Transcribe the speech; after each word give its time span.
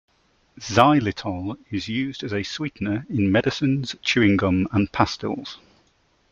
Xylitol 0.59 1.59
is 1.69 1.87
used 1.87 2.23
as 2.23 2.33
a 2.33 2.41
sweetener 2.41 3.05
in 3.07 3.31
medicines, 3.31 3.95
chewing 4.01 4.35
gum 4.35 4.67
and 4.71 4.91
pastilles. 4.91 5.57